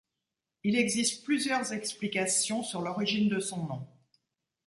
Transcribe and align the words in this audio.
Il 0.63 0.79
existe 0.79 1.23
plusieurs 1.23 1.73
explications 1.73 2.63
sur 2.63 2.81
l'origine 2.81 3.29
de 3.29 3.39
son 3.39 3.67
nom. 3.67 3.87